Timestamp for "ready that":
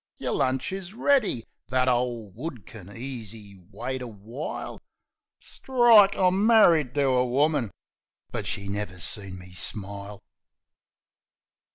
0.95-1.87